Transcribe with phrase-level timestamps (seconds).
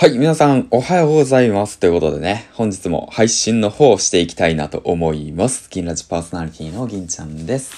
[0.00, 1.78] はい、皆さんおはようございます。
[1.78, 5.68] ということでね、本日も配信の方をしていきたいなと思います。
[5.68, 7.74] 銀ラジパーソナリティの銀ちゃんです。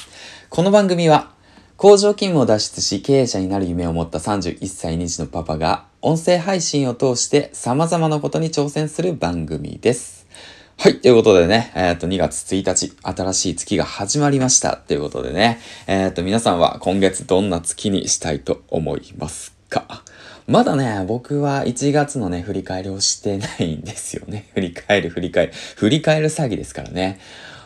[0.49, 1.33] この番組は、
[1.77, 10.29] 工場勤務を脱出し経営者になる夢を持った31歳2児のパパが、音声配信を通して様々なことに挑戦する番組です。
[10.79, 11.01] はい。
[11.01, 14.77] ということでね、えっ、ー、と、2月1日、新しい月が始まりました。
[14.77, 15.59] ということでね、
[15.89, 20.05] えっ、ー、と、皆さんは今月どんな月にしたいと思いますか？
[20.47, 24.49] まだね、僕は1月のね、振り返りをしてないんですよね。
[24.55, 25.53] 振り返る、振り返る。
[25.77, 27.21] 振り返る詐欺ですからね。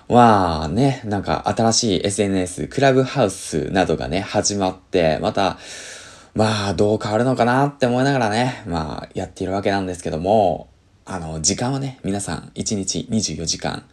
[0.09, 5.59] まあね、なんか新しい SNS、クラブハウスなどがね、始まって、また、
[6.35, 10.69] まあどう変わるのかなって思いながらね、まあやっているわけなんですけども、
[11.07, 13.85] あの、時間はね、皆さん1日24時間、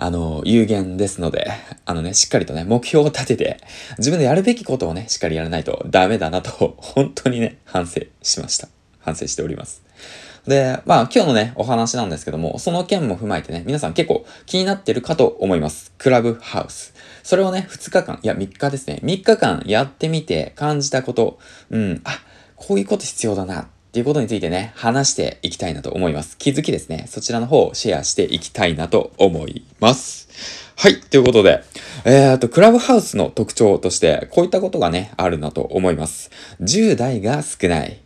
[0.00, 1.50] あの、有限ですので、
[1.84, 3.60] あのね、しっかりとね、目標を立てて、
[3.98, 8.68] 自分でやるべきことをね、しっかりやらないとダメだなと、本当にね、反省しました。
[9.00, 9.82] 反省しております。
[10.46, 15.92] で、まあ今日のね、お話なんですけども、その件も踏まえてね、皆さん結構気になってるかと思います。
[15.98, 16.94] クラブハウス。
[17.24, 22.20] それをね、2日間、いや3日ですね、3日間やってみて感じたこと、うん、あ、
[22.54, 26.36] こういうこと必要だなっていうことについてね、話していきたいなと思います。
[26.36, 27.06] 気づきですね。
[27.08, 30.28] そちらの方をシェアしていきたいなと思います。
[30.76, 31.00] はい。
[31.00, 31.64] ということで、
[32.04, 36.30] えっと、クラブハウスの特徴として、こういったことがね、あるなと思います。
[36.60, 37.98] 10代が少ない。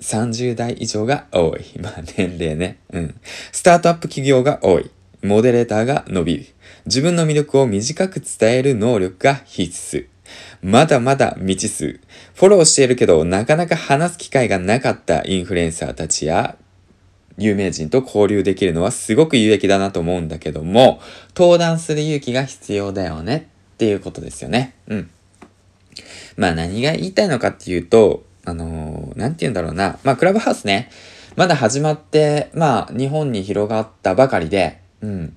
[0.00, 1.78] 30代以上が多い。
[1.80, 2.80] まあ、年齢ね。
[2.92, 3.14] うん。
[3.52, 4.90] スタートアップ企業が多い。
[5.22, 6.46] モデレーターが伸びる。
[6.86, 10.11] 自分の魅力を短く伝える能力が必須。
[10.62, 12.00] まだまだ未知数。
[12.34, 16.56] フォローしているけど、なかなか話す機会がなかったインフルエンサーたちや、
[17.38, 21.00] 有名人と交流できるのはすごく有益だなと思うんだけども、
[21.34, 24.74] 登壇する勇気が必要だよねっていうことですよね。
[24.88, 25.10] うん。
[26.36, 29.98] まあ何が言いたいのかっていうと、あのー、なんて言うんだろうな。
[30.04, 30.90] まあクラブハウスね、
[31.36, 35.36] まだ始まって、まあ日本に広がったばかりで、うん。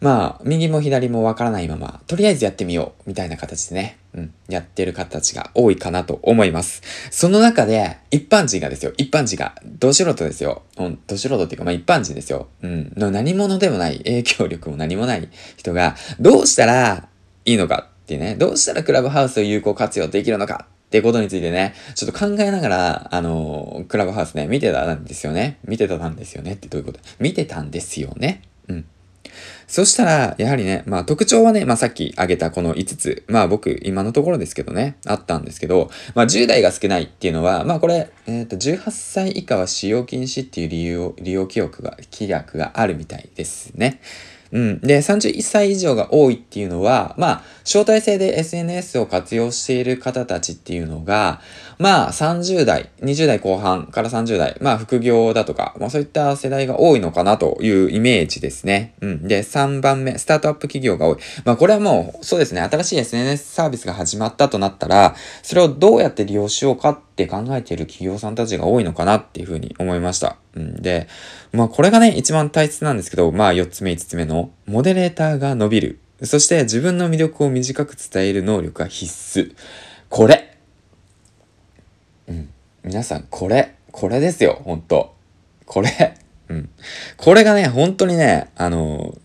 [0.00, 6.82] まあ、右も左もわからないまま、とりあえずやってみよう、みたいな形でね、うん、やってる方たちが多いかなと思います。
[7.10, 10.62] その中で、一般人がですよ、一般人が、ど素人ですよ。
[10.78, 12.48] うん、ど素人っていうか、まあ一般人ですよ。
[12.62, 17.08] うん、の何者でもない、影響力も何もない人が、どうしたら
[17.44, 25.58] いいのかってね、どうしたらクラブハウスを有効活用できるのかってことについてね、ちょっと考えながら、あのー、クラブハウスね、見てたんですよね。
[25.64, 27.00] 見てたんですよねってどういうこと？
[27.18, 28.42] 見てたんですよね。
[29.66, 44.00] そしたら、やはりね、まあ特徴はね、まあさっき挙げたこの5つ、まあ僕今のところですけどね、あったんですけど、まあ10代が少ないっていうのは、まあこれ、えっ、ー、と18歳以下は使用禁止っていう理由、利用記憶が、規約があるみたいですね。
[44.54, 44.80] うん。
[44.80, 51.40] で、31歳以上が多いっていうのは、まあ、招待制で SNS を活用している方たちっていうのが、
[51.78, 58.94] まあ、30代、20代後半から30代、まあ、副業だとか、まあ、そういった世代が多いのかなというイメージですね。
[59.00, 59.28] うん。
[59.28, 61.16] で、3番目、スタートアップ企業が多い。
[61.44, 70.36] まあ、これはもう、そうですね、新しい SNS サービスが始まったとなったら、それをどうやって利用しようかって考えている企業さんたちが多いのかなっていうふうに思いました。
[70.54, 70.82] うん。
[70.82, 71.08] で、
[71.52, 75.98] まあ、これがね、一番大切なんですけど、まあ、4つ目、5つ目の、モデレーターが伸びる。
[76.22, 79.54] そして自分の魅力を短く伝える能力が必須。
[80.08, 80.53] これ。
[82.84, 83.74] 皆さん、これ。
[83.92, 85.14] これですよ、ほんと。
[85.64, 86.14] これ。
[86.50, 86.68] うん。
[87.16, 89.16] これがね、本当にね、あの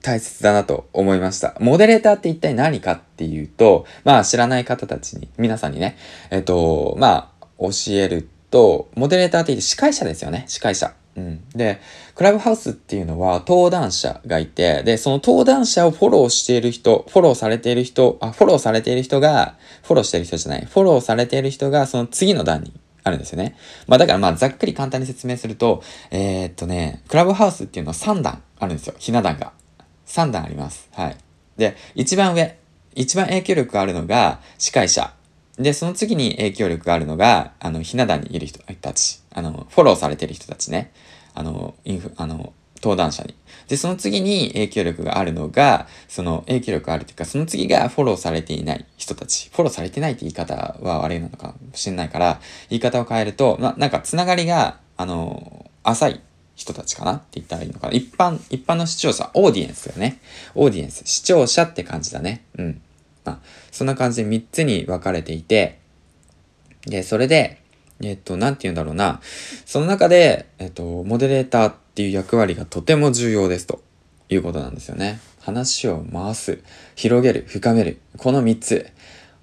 [0.00, 1.56] 大切だなと思いました。
[1.58, 5.96] モデレーターって一体何かっていうと、まあ知らない方たちに、皆さんにね、
[6.30, 10.94] えっと、まあ教えると、モデレーターって言って司会者ですよね、司会者。
[11.16, 11.48] うん。
[11.50, 11.80] で、
[12.14, 22.72] クラブハウスっていうのは登壇者がいて、で、その登壇者をフォローしている人、フォローされている人、あ、フォローされている人が、フォローしてる人じゃない、フォローされている人がその次の段に
[23.04, 23.56] あるんですよね。
[23.86, 28.94] まあだからまあざっくり簡単に説明すると、えー、っとね、クラブハウスっていうのは3段あるんですよ。
[28.98, 29.52] ひな壇が。
[30.06, 30.88] 3段あります。
[30.92, 31.16] はい。
[31.56, 32.58] で、一番上、
[32.94, 35.12] 一番影響力があるのが司会者。
[35.58, 39.22] で、その次に影響力があるのが、あの、ひな壇にいる人たち。
[39.32, 40.92] あの、フォローされてる人たちね。
[41.34, 42.52] あの、インフ、あの、
[42.84, 43.34] 登壇者に。
[43.68, 49.48] で、その次に影響力があるのが、その影響力あるというか、その次がフォローされていない人たち。
[49.50, 56.20] フォローされてないって言い方は悪いのかもしれないから、言い方を変えると、ま、なんかつながりが、あの、浅い
[56.54, 57.94] 人たちかなって言ったらいいのかな。
[57.94, 60.20] 一般、一般の視聴者、オーディエンスだよね。
[60.54, 62.44] オーディエンス、視聴者って感じだね。
[62.58, 62.82] うん。
[63.24, 63.38] まあ、
[63.72, 65.78] そんな感じで3つに分かれていて、
[66.86, 67.62] で、それで、
[68.02, 69.20] えっと、なんて言うんだろうな。
[69.64, 73.80] その中で、えっと、モデレーターっっていう役割がとても重要ですと
[74.28, 75.20] いうことなんですよね。
[75.40, 76.58] 話を回す、
[76.96, 78.00] 広げる、深める。
[78.16, 78.90] この3つ。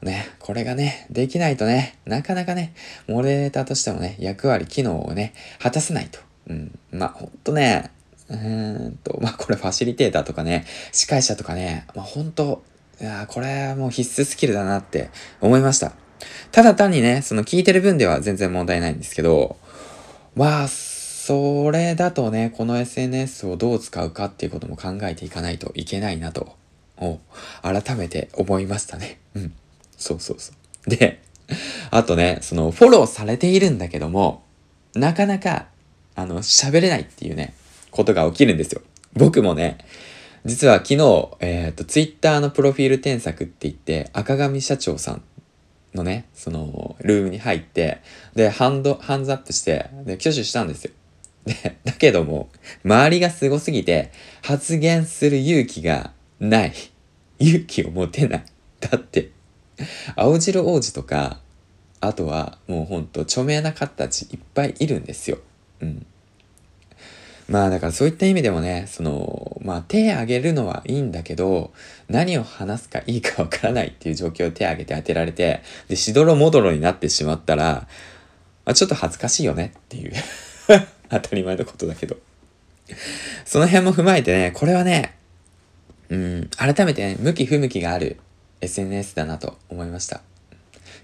[0.01, 2.73] ね、これがね、できないとね、なかなかね、
[3.07, 6.19] モデレーターとしてもね、役割、機能をね、果たせないと。
[6.49, 6.77] うん。
[6.91, 7.89] まあ、ほんとね、
[8.27, 12.63] うーんと、まあ、これファシリテーターとかね、司会者とかね、まあ、ほんと、
[12.99, 15.09] いやこれはもう必須スキルだなって
[15.39, 15.93] 思いました。
[16.51, 19.55] ただ単にね、その聞いてる分では全然問題ないんですけど、
[20.35, 20.67] まあ、
[21.23, 26.55] それだとね、この SNS をどう使うかっていうことも考えていかないといけないなと、
[27.61, 29.19] 改めて思いましたね。
[29.35, 29.53] うん。
[29.97, 30.51] そうそうそ
[30.87, 30.89] う。
[30.89, 31.21] で、
[31.91, 34.41] あとね、そのフォローされているんだけども、
[34.95, 35.67] なかなか、
[36.15, 37.53] あの、喋れないっていうね、
[37.91, 38.81] ことが起きるんですよ。
[39.13, 39.77] 僕もね、
[40.43, 45.21] 実は昨日、えっ、ー、と、ツイッターのプロフィール添削って言って、赤上社長さん
[45.93, 48.01] のね、その、ルームに入って、
[48.33, 50.93] で、ハンド、ハンズアップして、で、挙手したんですよ。
[51.45, 52.49] で、だけども、
[52.83, 54.11] 周りがすごすぎて、
[54.43, 56.73] 発言する勇気がない。
[57.39, 58.45] 勇気を持てない。
[58.79, 59.31] だって、
[60.15, 61.39] 青汁王子とか、
[61.99, 65.37] あとはもうほんと著名な方たちいっぱいいるんですよ。
[65.81, 66.05] うん。
[67.47, 71.73] まあだからそういった意味でもね、その、まあ手挙げるのはいいんだけど、
[72.07, 77.87] 何を話すかいいかわからないっていう状況を手挙げて当てられて、で、しどろもどろになってしまったら、
[78.65, 80.13] あ、ちょっと恥ずかしいよねっていう
[81.19, 82.17] 当たり前のことだけど
[83.45, 85.15] その辺も踏まえてね、これはね、
[86.09, 88.17] うん、改めてね、向き不向きがある
[88.61, 90.21] SNS だなと思いました。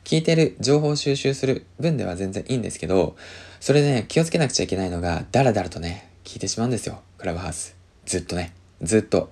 [0.04, 3.16] 聞いてる情報収集する分では全然いいんですけど、
[3.60, 7.02] それでね、気をつけなくちゃいけないのが、だらだらとね、聞いてしまうんですよ。
[7.18, 7.76] クラブハウス。
[8.06, 8.54] ずっとね。
[8.82, 9.32] ずっと。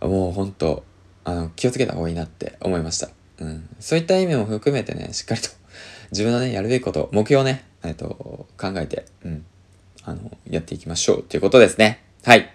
[0.00, 0.84] もうほんと、
[1.24, 3.08] あの、気をつけた方がいいなって思いました。
[3.38, 3.68] うん。
[3.80, 5.48] そういった意味も含めてね、しっかりと
[6.10, 9.44] 自分のね、やるべきこと、目標ね、えっと、考えて、うん。
[10.06, 12.02] あの、やっていきましょうということですね。
[12.24, 12.48] はい。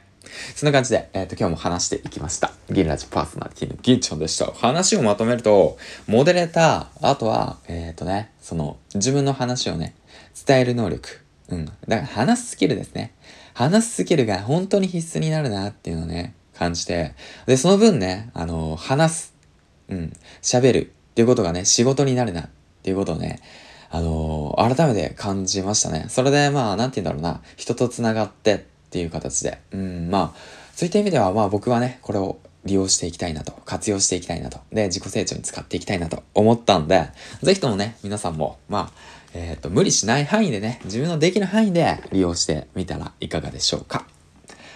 [0.55, 2.53] そんな感じで、えっ、ー、と、今日も話していきました。
[2.69, 4.45] 銀ラジパーソナリティの銀ちゃんでした。
[4.53, 5.77] 話をまとめると、
[6.07, 9.95] モデレーター、あとは、えっ、ー、とね、その、自分の話をね、
[10.47, 11.19] 伝える能力。
[11.49, 11.65] うん。
[11.65, 13.13] だから話すスキルですね。
[13.53, 17.13] 話すスキルが本当に必須になるなっていうのをね、感じて。
[17.45, 19.35] で、その分ね、あの、話す。
[19.89, 20.13] うん。
[20.41, 22.49] 喋るっていうことがね、仕事になるなっ
[22.83, 23.41] ていうことをね、
[23.91, 26.05] あのー、改めて感じましたね。
[26.07, 28.59] それで、まあ、なんて言うんだろうな、人と繋がってっ
[28.89, 30.39] ていう形で、うん、まあ、
[30.75, 36.23] そういった意味では、まあ僕はね、これを利用していきたいなと、活用していきたいなと、で、自己成長に使っていきたいなと。
[36.33, 37.09] 思ったんで、
[37.43, 38.91] ぜひともね、皆さんも、まあ、
[39.33, 44.05] えっ、ー、と、無理しない範囲でね、自分のできる範囲で利用してみたらいかがでしょうか。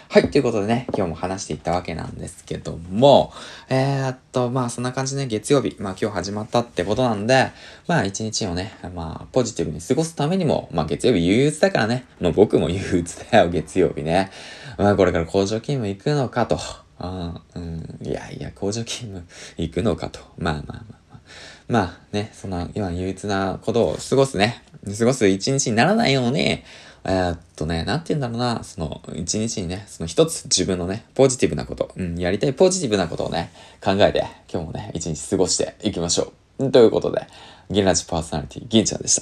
[0.08, 3.34] はい、ということでね、今日も話していったわけなんですけども、
[3.70, 7.52] えー、っと、まあそんな感じで、ね、月曜日、まあ今日始まったってことなんで、
[7.88, 14.32] まあ一日をね、まあポジティブに過ごすためにも、まあ月曜日憂鬱だからね、もう僕も憂鬱だよ、月曜日ね。
[14.78, 16.58] まあこれから工場勤務行くのかと。
[16.98, 19.26] あうん、いやいや、工場勤務
[19.58, 20.22] 行くのかと。
[20.38, 21.20] まあまあまあまあ。
[21.68, 24.64] まあね、その今憂鬱なことを過ごすね、
[24.98, 26.64] 過ごす一日にならないように、
[27.06, 33.52] えー、っとね、なんて言うんだろうな、その、一日にね、その一つ自分のね、ポジティブなこと、うん、やりたいポジティブなことをね、
[33.84, 36.72] 考えて、今日もね、一日過ごしていきましょう。
[36.72, 37.28] ということで、
[37.70, 39.22] 銀ラジパーソナリティ、銀ちゃんでした。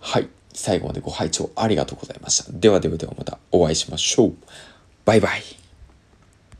[0.00, 0.28] はい。
[0.54, 2.52] 最後までご拝聴ありがとうございました。
[2.52, 4.34] ではではではまたお会いしましょう。
[5.04, 5.61] バイバイ。